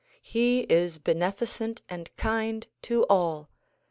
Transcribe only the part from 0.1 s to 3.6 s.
He is beneficent and kind to all.